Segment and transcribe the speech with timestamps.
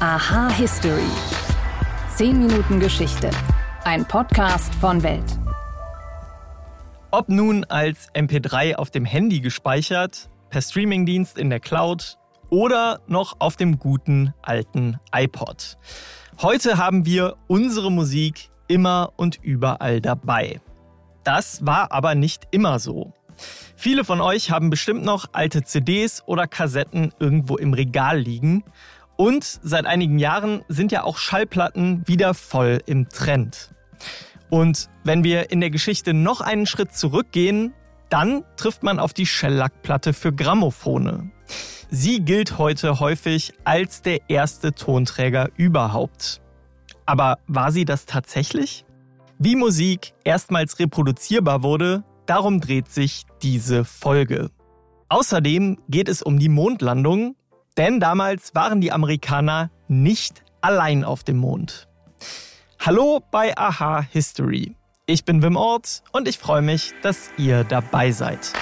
[0.00, 1.10] Aha History.
[2.14, 3.32] 10 Minuten Geschichte.
[3.82, 5.24] Ein Podcast von Welt.
[7.10, 12.16] Ob nun als MP3 auf dem Handy gespeichert, per Streamingdienst in der Cloud
[12.48, 15.78] oder noch auf dem guten alten iPod.
[16.40, 20.60] Heute haben wir unsere Musik immer und überall dabei.
[21.24, 23.14] Das war aber nicht immer so.
[23.76, 28.64] Viele von euch haben bestimmt noch alte CDs oder Kassetten irgendwo im Regal liegen.
[29.20, 33.74] Und seit einigen Jahren sind ja auch Schallplatten wieder voll im Trend.
[34.48, 37.74] Und wenn wir in der Geschichte noch einen Schritt zurückgehen,
[38.10, 41.32] dann trifft man auf die Shellac-Platte für Grammophone.
[41.90, 46.40] Sie gilt heute häufig als der erste Tonträger überhaupt.
[47.04, 48.84] Aber war sie das tatsächlich?
[49.40, 54.50] Wie Musik erstmals reproduzierbar wurde, darum dreht sich diese Folge.
[55.08, 57.34] Außerdem geht es um die Mondlandung,
[57.78, 61.88] denn damals waren die Amerikaner nicht allein auf dem Mond.
[62.80, 64.74] Hallo bei Aha History.
[65.06, 68.52] Ich bin Wim Ort und ich freue mich, dass ihr dabei seid.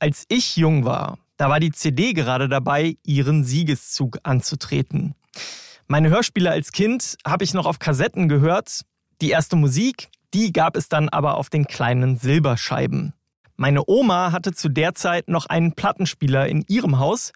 [0.00, 5.14] Als ich jung war, da war die CD gerade dabei, ihren Siegeszug anzutreten.
[5.86, 8.82] Meine Hörspiele als Kind habe ich noch auf Kassetten gehört.
[9.20, 13.12] Die erste Musik, die gab es dann aber auf den kleinen Silberscheiben.
[13.56, 17.32] Meine Oma hatte zu der Zeit noch einen Plattenspieler in ihrem Haus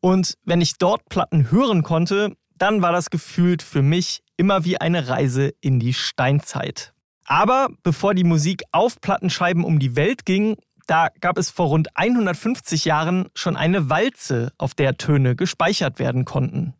[0.00, 4.80] und wenn ich dort Platten hören konnte, dann war das gefühlt für mich immer wie
[4.80, 6.92] eine Reise in die Steinzeit.
[7.26, 11.96] Aber bevor die Musik auf Plattenscheiben um die Welt ging, da gab es vor rund
[11.96, 16.74] 150 Jahren schon eine Walze, auf der Töne gespeichert werden konnten.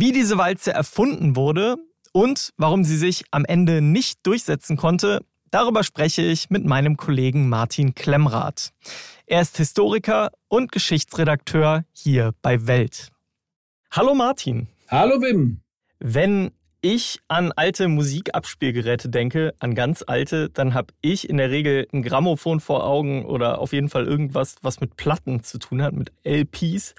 [0.00, 1.76] Wie diese Walze erfunden wurde
[2.12, 5.20] und warum sie sich am Ende nicht durchsetzen konnte,
[5.50, 8.70] darüber spreche ich mit meinem Kollegen Martin Klemmrath.
[9.26, 13.10] Er ist Historiker und Geschichtsredakteur hier bei Welt.
[13.90, 14.68] Hallo Martin.
[14.88, 15.60] Hallo Wim.
[15.98, 21.86] Wenn ich an alte Musikabspielgeräte denke, an ganz alte, dann habe ich in der Regel
[21.92, 25.92] ein Grammophon vor Augen oder auf jeden Fall irgendwas, was mit Platten zu tun hat,
[25.92, 26.94] mit LPs.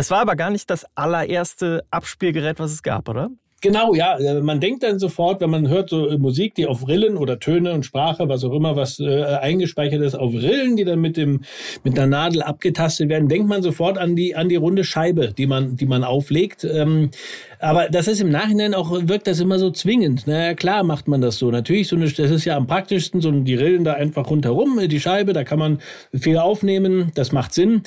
[0.00, 3.28] Das war aber gar nicht das allererste Abspielgerät, was es gab, oder?
[3.60, 4.16] Genau, ja.
[4.18, 7.38] Äh, man denkt dann sofort, wenn man hört so äh, Musik, die auf Rillen oder
[7.38, 11.18] Töne und Sprache, was auch immer, was äh, eingespeichert ist, auf Rillen, die dann mit
[11.18, 11.42] dem
[11.84, 15.46] mit einer Nadel abgetastet werden, denkt man sofort an die an die runde Scheibe, die
[15.46, 16.64] man die man auflegt.
[16.64, 17.10] Ähm,
[17.58, 20.22] aber das ist im Nachhinein auch wirkt das immer so zwingend.
[20.24, 21.50] Na naja, klar macht man das so.
[21.50, 24.88] Natürlich so eine, das ist ja am praktischsten so die Rillen da einfach rundherum, äh,
[24.88, 25.78] die Scheibe, da kann man
[26.18, 27.12] viel aufnehmen.
[27.14, 27.82] Das macht Sinn.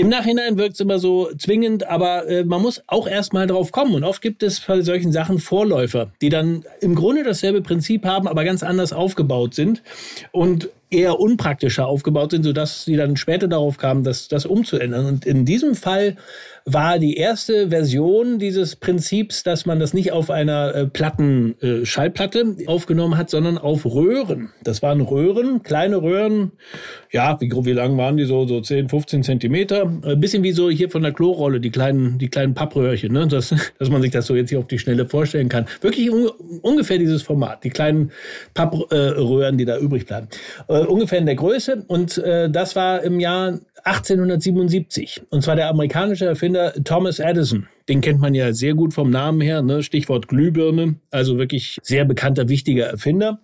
[0.00, 3.96] Im Nachhinein wirkt es immer so zwingend, aber äh, man muss auch erstmal drauf kommen.
[3.96, 8.28] Und oft gibt es bei solchen Sachen Vorläufer, die dann im Grunde dasselbe Prinzip haben,
[8.28, 9.82] aber ganz anders aufgebaut sind
[10.30, 15.04] und eher unpraktischer aufgebaut sind, sodass sie dann später darauf kamen, das, das umzuändern.
[15.04, 16.16] Und in diesem Fall
[16.72, 21.86] war die erste Version dieses Prinzips, dass man das nicht auf einer äh, Platten, äh,
[21.86, 24.50] Schallplatte aufgenommen hat, sondern auf Röhren.
[24.62, 26.52] Das waren Röhren, kleine Röhren,
[27.10, 30.52] ja, wie, wie lang waren die so, so 10, 15 Zentimeter, ein äh, bisschen wie
[30.52, 33.26] so hier von der Klorolle, die kleinen, die kleinen Pappröhrchen, ne?
[33.26, 35.66] das, dass man sich das so jetzt hier auf die Schnelle vorstellen kann.
[35.80, 36.28] Wirklich un
[36.62, 38.10] ungefähr dieses Format, die kleinen
[38.52, 40.28] Pappröhren, die da übrig bleiben.
[40.68, 45.22] Äh, ungefähr in der Größe und äh, das war im Jahr 1877.
[45.30, 47.68] Und zwar der amerikanische Erfinder Thomas Edison.
[47.88, 49.82] Den kennt man ja sehr gut vom Namen her, ne?
[49.82, 50.96] Stichwort Glühbirne.
[51.10, 53.40] Also wirklich sehr bekannter, wichtiger Erfinder.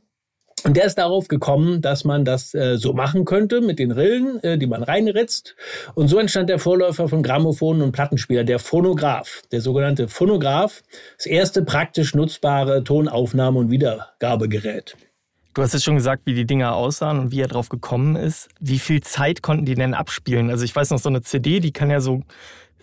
[0.64, 4.42] Und der ist darauf gekommen, dass man das äh, so machen könnte mit den Rillen,
[4.42, 5.56] äh, die man reinritzt.
[5.94, 10.82] Und so entstand der Vorläufer von Grammophonen und Plattenspieler, der Phonograph, der sogenannte Phonograph,
[11.18, 14.96] das erste praktisch nutzbare Tonaufnahme- und Wiedergabegerät.
[15.52, 18.48] Du hast jetzt schon gesagt, wie die Dinger aussahen und wie er drauf gekommen ist.
[18.58, 20.50] Wie viel Zeit konnten die denn abspielen?
[20.50, 22.22] Also ich weiß noch, so eine CD, die kann ja so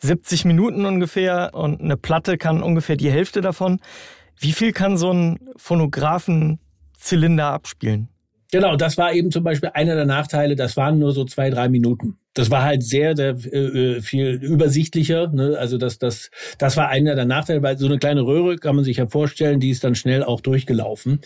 [0.01, 3.79] 70 Minuten ungefähr und eine Platte kann ungefähr die Hälfte davon.
[4.39, 8.09] Wie viel kann so ein Phonographenzylinder abspielen?
[8.51, 10.56] Genau, das war eben zum Beispiel einer der Nachteile.
[10.56, 14.39] Das waren nur so zwei, drei Minuten das war halt sehr, sehr äh, äh, viel
[14.42, 15.28] übersichtlicher.
[15.28, 15.57] Ne?
[15.60, 18.86] Also das, das, das war einer der Nachteile, weil so eine kleine Röhre kann man
[18.86, 21.19] sich ja vorstellen, die ist dann schnell auch durchgelaufen.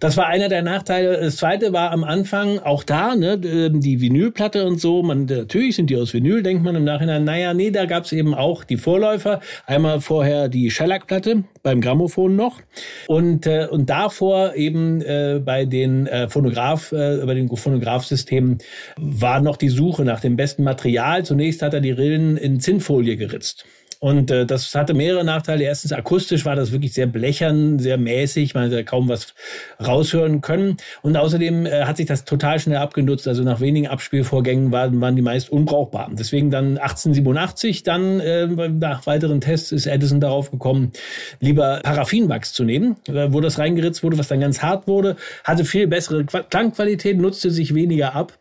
[0.00, 1.18] Das war einer der Nachteile.
[1.18, 5.02] Das zweite war am Anfang auch da, ne, ähm, die Vinylplatte und so.
[5.02, 7.24] Man natürlich sind die aus Vinyl, denkt man im Nachhinein.
[7.24, 9.40] Naja, nee, da gab's eben auch die Vorläufer.
[9.66, 12.60] Einmal vorher die Shellac-Platte beim Grammophon noch
[13.06, 18.58] und äh, und davor eben äh, bei den äh, Phonograph, äh, bei den Phonograph-Systemen
[18.98, 21.24] war noch die Suche nach dem besten besten Material.
[21.24, 23.64] Zunächst hat er die Rillen in Zinnfolie geritzt.
[24.00, 25.64] Und äh, das hatte mehrere Nachteile.
[25.64, 29.34] Erstens, akustisch war das wirklich sehr blechern, sehr mäßig, man hat kaum was
[29.78, 30.78] raushören können.
[31.02, 33.28] Und außerdem äh, hat sich das total schnell abgenutzt.
[33.28, 36.10] Also nach wenigen Abspielvorgängen waren, waren die meist unbrauchbar.
[36.18, 40.92] Deswegen dann 1887, dann äh, nach weiteren Tests ist Edison darauf gekommen,
[41.40, 45.66] lieber Paraffinwachs zu nehmen, äh, wo das reingeritzt wurde, was dann ganz hart wurde, hatte
[45.66, 48.32] viel bessere Klangqualität, nutzte sich weniger ab.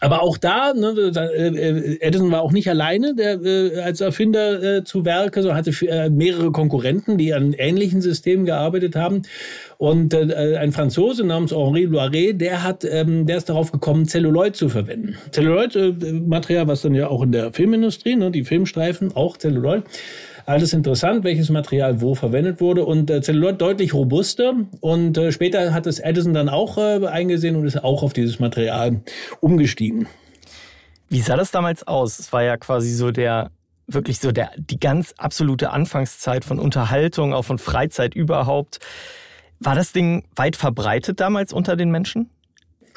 [0.00, 4.84] Aber auch da, ne, äh, Edison war auch nicht alleine der, äh, als Erfinder äh,
[4.84, 9.22] zu Werke, sondern hatte äh, mehrere Konkurrenten, die an ähnlichen Systemen gearbeitet haben.
[9.76, 14.54] Und äh, ein Franzose namens Henri Loiret, der hat, ähm, der ist darauf gekommen, Celluloid
[14.54, 15.16] zu verwenden.
[15.32, 19.82] Celluloid-Material, äh, was dann ja auch in der Filmindustrie, ne, die Filmstreifen, auch Celluloid,
[20.48, 25.74] alles interessant, welches Material wo verwendet wurde und äh, Celluloid deutlich robuster und äh, später
[25.74, 29.02] hat es Edison dann auch äh, eingesehen und ist auch auf dieses Material
[29.40, 30.08] umgestiegen.
[31.10, 32.18] Wie sah das damals aus?
[32.18, 33.50] Es war ja quasi so der
[33.86, 38.78] wirklich so der die ganz absolute Anfangszeit von Unterhaltung, auch von Freizeit überhaupt.
[39.60, 42.30] War das Ding weit verbreitet damals unter den Menschen?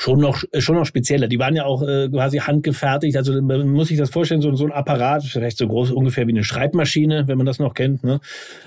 [0.01, 1.27] Schon noch schon noch spezieller.
[1.27, 3.15] Die waren ja auch äh, quasi handgefertigt.
[3.15, 6.31] Also man muss sich das vorstellen, so, so ein Apparat, vielleicht so groß ungefähr wie
[6.31, 8.19] eine Schreibmaschine, wenn man das noch kennt, ne?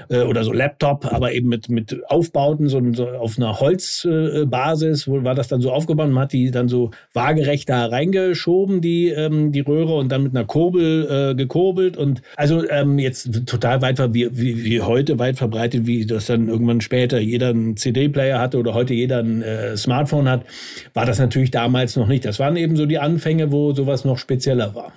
[0.09, 5.11] Äh, oder so Laptop, aber eben mit mit Aufbauten, so, so auf einer Holzbasis, äh,
[5.11, 6.09] wo war das dann so aufgebaut.
[6.09, 10.37] Man hat die dann so waagerecht da reingeschoben, die ähm, die Röhre und dann mit
[10.37, 15.37] einer Kurbel äh, gekurbelt und also ähm, jetzt total weit wie, wie, wie heute weit
[15.37, 19.77] verbreitet, wie das dann irgendwann später jeder einen CD-Player hatte oder heute jeder ein äh,
[19.77, 20.45] Smartphone hat,
[20.93, 22.25] war das natürlich damals noch nicht.
[22.25, 24.93] Das waren eben so die Anfänge, wo sowas noch spezieller war.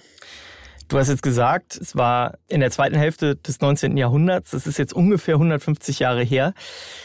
[0.87, 3.97] Du hast jetzt gesagt, es war in der zweiten Hälfte des 19.
[3.97, 6.53] Jahrhunderts, das ist jetzt ungefähr 150 Jahre her.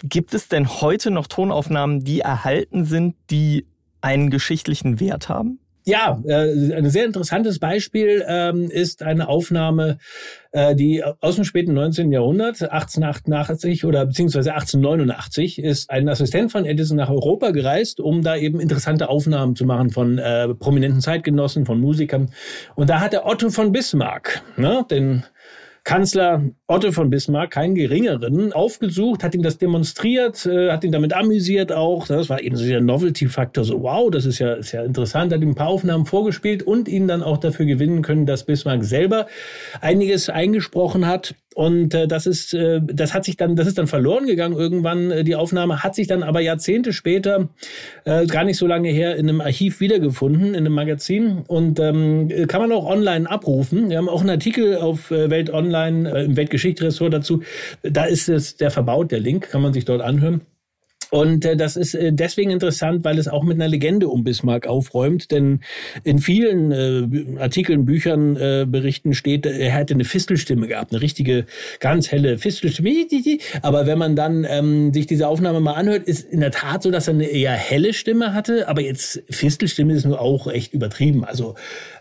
[0.05, 3.67] Gibt es denn heute noch Tonaufnahmen, die erhalten sind, die
[4.01, 5.59] einen geschichtlichen Wert haben?
[5.85, 9.99] Ja, äh, ein sehr interessantes Beispiel ähm, ist eine Aufnahme,
[10.53, 12.13] äh, die aus dem späten 19.
[12.13, 18.37] Jahrhundert, 1888 oder beziehungsweise 1889, ist ein Assistent von Edison nach Europa gereist, um da
[18.37, 22.31] eben interessante Aufnahmen zu machen von äh, prominenten Zeitgenossen, von Musikern.
[22.77, 25.25] Und da hat er Otto von Bismarck, ne, den
[25.85, 31.13] Kanzler Otto von Bismarck, keinen geringeren, aufgesucht, hat ihm das demonstriert, äh, hat ihn damit
[31.13, 32.07] amüsiert auch.
[32.07, 35.43] Das war eben so der Novelty-Faktor, so wow, das ist ja, ist ja interessant, hat
[35.43, 39.27] ihm ein paar Aufnahmen vorgespielt und ihn dann auch dafür gewinnen können, dass Bismarck selber
[39.81, 41.35] einiges eingesprochen hat.
[41.55, 45.11] Und äh, das ist, äh, das hat sich dann, das ist dann verloren gegangen irgendwann.
[45.11, 47.49] Äh, die Aufnahme hat sich dann aber Jahrzehnte später,
[48.05, 52.29] äh, gar nicht so lange her, in einem Archiv wiedergefunden, in einem Magazin und ähm,
[52.49, 53.91] kann man auch online abrufen.
[53.91, 57.43] Wir haben auch einen Artikel auf äh, Welt Online äh, im Weltgeschichtsressort dazu.
[57.83, 60.43] Da ist es der verbaut, der Link, kann man sich dort anhören.
[61.13, 64.67] Und äh, das ist äh, deswegen interessant, weil es auch mit einer Legende um Bismarck
[64.67, 65.31] aufräumt.
[65.31, 65.61] Denn
[66.05, 71.45] in vielen äh, Artikeln, Büchern, äh, Berichten steht, er hätte eine Fistelstimme gehabt, eine richtige,
[71.81, 72.93] ganz helle Fistelstimme.
[73.61, 76.91] Aber wenn man dann ähm, sich diese Aufnahme mal anhört, ist in der Tat so,
[76.91, 78.69] dass er eine eher helle Stimme hatte.
[78.69, 81.27] Aber jetzt Fistelstimme ist nur auch echt übertrieben.
[81.27, 81.57] Also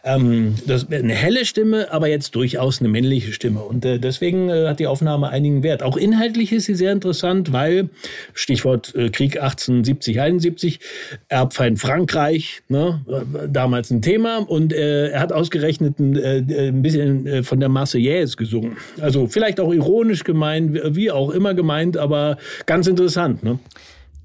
[0.06, 3.60] ähm, das eine helle Stimme, aber jetzt durchaus eine männliche Stimme.
[3.60, 5.84] Und äh, deswegen äh, hat die Aufnahme einigen Wert.
[5.84, 7.90] Auch inhaltlich ist sie sehr interessant, weil
[8.34, 10.80] Stichwort äh, Krieg 1870, 71,
[11.28, 13.02] Erbfeind Frankreich, ne,
[13.50, 14.38] damals ein Thema.
[14.38, 18.78] Und äh, er hat ausgerechnet ein, äh, ein bisschen äh, von der Marseillaise gesungen.
[19.00, 23.44] Also vielleicht auch ironisch gemeint, wie auch immer gemeint, aber ganz interessant.
[23.44, 23.60] Ne?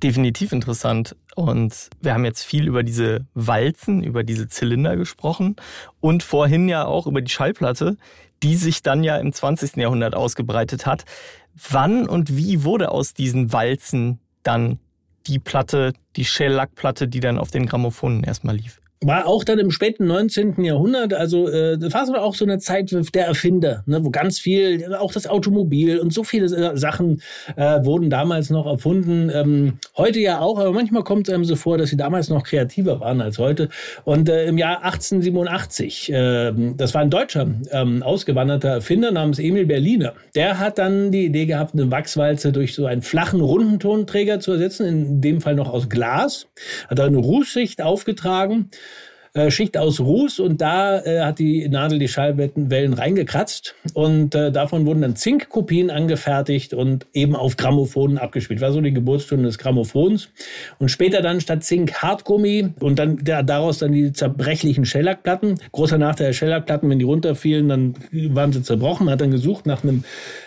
[0.02, 1.16] definitiv interessant.
[1.34, 5.56] Und wir haben jetzt viel über diese Walzen, über diese Zylinder gesprochen
[6.00, 7.96] und vorhin ja auch über die Schallplatte,
[8.42, 9.76] die sich dann ja im 20.
[9.76, 11.04] Jahrhundert ausgebreitet hat.
[11.70, 14.78] Wann und wie wurde aus diesen Walzen dann
[15.26, 18.80] die Platte, die Shellac-Platte, die dann auf den Gramophonen erstmal lief?
[19.02, 20.64] War auch dann im späten 19.
[20.64, 24.38] Jahrhundert, also äh, das war so auch so eine Zeit der Erfinder, ne, wo ganz
[24.38, 27.20] viel, auch das Automobil und so viele äh, Sachen
[27.56, 29.30] äh, wurden damals noch erfunden.
[29.32, 32.42] Ähm, heute ja auch, aber manchmal kommt es einem so vor, dass sie damals noch
[32.42, 33.68] kreativer waren als heute.
[34.04, 39.66] Und äh, im Jahr 1887, äh, das war ein deutscher ähm, ausgewanderter Erfinder namens Emil
[39.66, 44.52] Berliner, der hat dann die Idee gehabt, eine Wachswalze durch so einen flachen Rundentonträger zu
[44.52, 46.46] ersetzen, in dem Fall noch aus Glas,
[46.88, 48.70] hat er eine Rußschicht aufgetragen
[49.36, 54.50] äh, Schicht aus Ruß und da äh, hat die Nadel die Schallwellen reingekratzt und äh,
[54.50, 58.62] davon wurden dann Zinkkopien angefertigt und eben auf Grammophonen abgespielt.
[58.62, 60.30] War so die Geburtsstunde des Grammophons
[60.78, 65.60] und später dann statt Zink Hartgummi und dann der, daraus dann die zerbrechlichen Schellackplatten.
[65.70, 69.04] Großer Nachteil der Schellackplatten, wenn die runterfielen, dann waren sie zerbrochen.
[69.04, 70.04] Man hat dann gesucht nach einem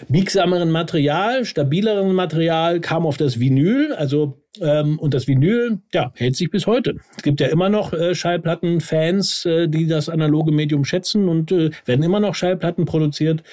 [0.08, 6.50] biegsameren Material, stabileren Material, kam auf das Vinyl, also und das Vinyl, ja, hält sich
[6.50, 6.96] bis heute.
[7.16, 11.70] Es gibt ja immer noch äh, Schallplattenfans, äh, die das analoge Medium schätzen und äh,
[11.86, 13.44] werden immer noch Schallplatten produziert.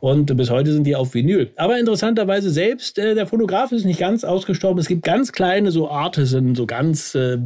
[0.00, 1.50] Und bis heute sind die auf Vinyl.
[1.56, 4.78] Aber interessanterweise selbst, äh, der Phonograph ist nicht ganz ausgestorben.
[4.78, 7.38] Es gibt ganz kleine so Artisan, so ganz äh,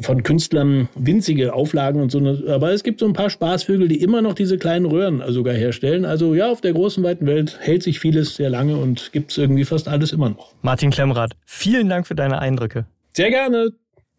[0.00, 2.18] von Künstlern winzige Auflagen und so.
[2.48, 6.04] Aber es gibt so ein paar Spaßvögel, die immer noch diese kleinen Röhren sogar herstellen.
[6.04, 9.38] Also ja, auf der großen weiten Welt hält sich vieles sehr lange und gibt es
[9.38, 10.52] irgendwie fast alles immer noch.
[10.62, 12.86] Martin Klemmrath, vielen Dank für deine Eindrücke.
[13.12, 13.70] Sehr gerne.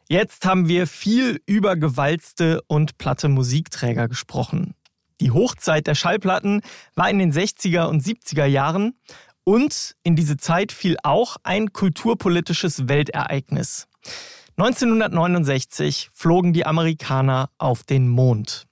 [0.07, 4.75] Jetzt haben wir viel über gewalzte und platte Musikträger gesprochen.
[5.21, 6.61] Die Hochzeit der Schallplatten
[6.95, 8.93] war in den 60er und 70er Jahren
[9.43, 13.87] und in diese Zeit fiel auch ein kulturpolitisches Weltereignis.
[14.57, 18.67] 1969 flogen die Amerikaner auf den Mond.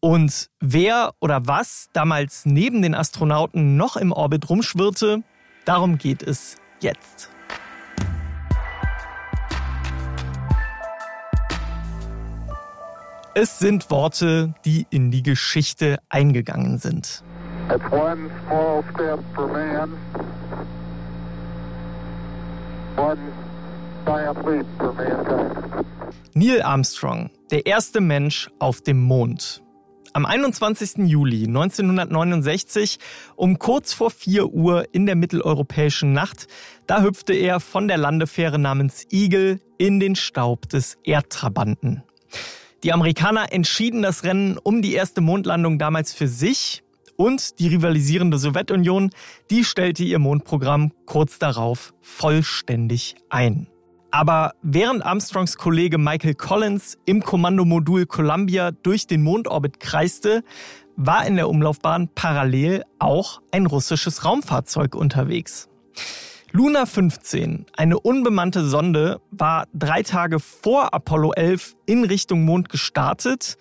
[0.00, 5.22] Und wer oder was damals neben den Astronauten noch im Orbit rumschwirrte,
[5.64, 7.33] darum geht es jetzt.
[13.36, 17.24] Es sind Worte, die in die Geschichte eingegangen sind.
[26.34, 29.64] Neil Armstrong, der erste Mensch auf dem Mond.
[30.12, 30.98] Am 21.
[30.98, 33.00] Juli 1969
[33.34, 36.46] um kurz vor 4 Uhr in der mitteleuropäischen Nacht,
[36.86, 42.04] da hüpfte er von der Landefähre namens Eagle in den Staub des Erdtrabanten.
[42.84, 46.82] Die Amerikaner entschieden das Rennen um die erste Mondlandung damals für sich
[47.16, 49.08] und die rivalisierende Sowjetunion,
[49.50, 53.68] die stellte ihr Mondprogramm kurz darauf vollständig ein.
[54.10, 60.44] Aber während Armstrongs Kollege Michael Collins im Kommandomodul Columbia durch den Mondorbit kreiste,
[60.94, 65.70] war in der Umlaufbahn parallel auch ein russisches Raumfahrzeug unterwegs.
[66.56, 73.58] Luna 15, eine unbemannte Sonde, war drei Tage vor Apollo 11 in Richtung Mond gestartet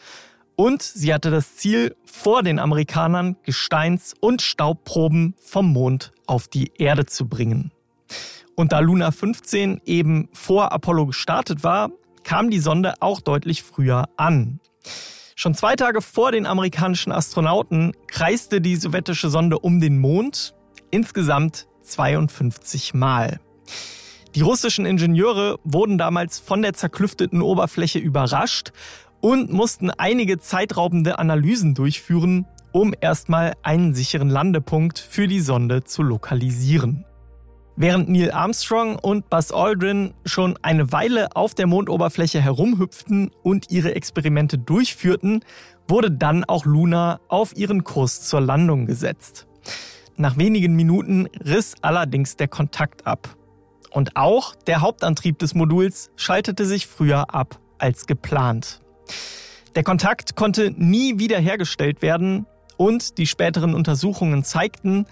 [0.55, 6.71] und sie hatte das Ziel, vor den Amerikanern Gesteins- und Staubproben vom Mond auf die
[6.77, 7.71] Erde zu bringen.
[8.53, 11.89] Und da Luna 15 eben vor Apollo gestartet war,
[12.23, 14.59] kam die Sonde auch deutlich früher an.
[15.35, 20.53] Schon zwei Tage vor den amerikanischen Astronauten kreiste die sowjetische Sonde um den Mond,
[20.91, 23.39] insgesamt 52 Mal.
[24.35, 28.71] Die russischen Ingenieure wurden damals von der zerklüfteten Oberfläche überrascht
[29.21, 36.01] und mussten einige zeitraubende Analysen durchführen, um erstmal einen sicheren Landepunkt für die Sonde zu
[36.01, 37.05] lokalisieren.
[37.75, 43.95] Während Neil Armstrong und Buzz Aldrin schon eine Weile auf der Mondoberfläche herumhüpften und ihre
[43.95, 45.43] Experimente durchführten,
[45.87, 49.47] wurde dann auch Luna auf ihren Kurs zur Landung gesetzt.
[50.15, 53.36] Nach wenigen Minuten riss allerdings der Kontakt ab.
[53.89, 58.82] Und auch der Hauptantrieb des Moduls schaltete sich früher ab als geplant.
[59.75, 62.46] Der Kontakt konnte nie wiederhergestellt werden
[62.77, 65.05] und die späteren Untersuchungen zeigten,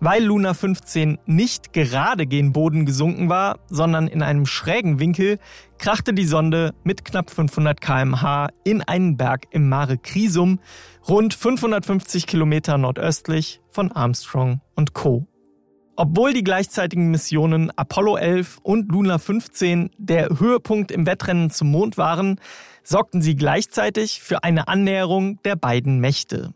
[0.00, 5.38] weil Luna 15 nicht gerade gen Boden gesunken war, sondern in einem schrägen Winkel,
[5.78, 10.60] krachte die Sonde mit knapp 500 km/h in einen Berg im Mare Crisum,
[11.08, 15.26] rund 550 Kilometer nordöstlich von Armstrong und Co.
[15.98, 21.96] Obwohl die gleichzeitigen Missionen Apollo 11 und Luna 15 der Höhepunkt im Wettrennen zum Mond
[21.96, 22.38] waren,
[22.82, 26.52] sorgten sie gleichzeitig für eine Annäherung der beiden Mächte.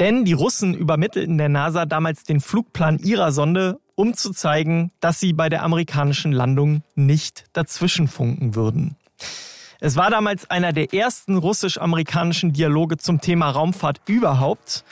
[0.00, 5.20] Denn die Russen übermittelten der NASA damals den Flugplan ihrer Sonde, um zu zeigen, dass
[5.20, 8.96] sie bei der amerikanischen Landung nicht dazwischenfunken würden.
[9.78, 14.84] Es war damals einer der ersten russisch-amerikanischen Dialoge zum Thema Raumfahrt überhaupt.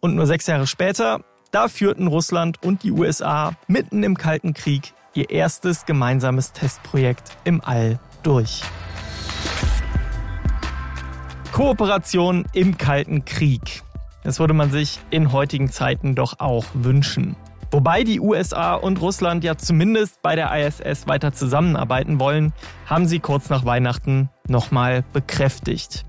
[0.00, 1.20] Und nur sechs Jahre später,
[1.50, 7.62] da führten Russland und die USA mitten im Kalten Krieg ihr erstes gemeinsames Testprojekt im
[7.62, 8.62] All durch.
[11.52, 13.85] Kooperation im Kalten Krieg.
[14.26, 17.36] Das würde man sich in heutigen Zeiten doch auch wünschen.
[17.70, 22.52] Wobei die USA und Russland ja zumindest bei der ISS weiter zusammenarbeiten wollen,
[22.86, 26.04] haben sie kurz nach Weihnachten nochmal bekräftigt.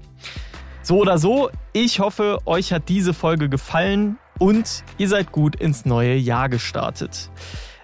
[0.82, 5.86] So oder so, ich hoffe, euch hat diese Folge gefallen und ihr seid gut ins
[5.86, 7.30] neue Jahr gestartet.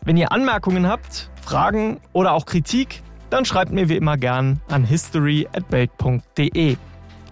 [0.04, 4.84] Wenn ihr Anmerkungen habt, Fragen oder auch Kritik, dann schreibt mir wie immer gern an
[4.84, 6.78] history@welt.de.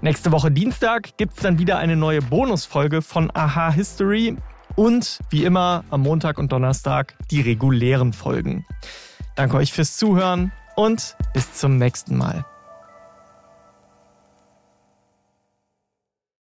[0.03, 4.35] Nächste Woche Dienstag gibt es dann wieder eine neue Bonusfolge von Aha History
[4.75, 8.65] und wie immer am Montag und Donnerstag die regulären Folgen.
[9.35, 12.45] Danke euch fürs Zuhören und bis zum nächsten Mal.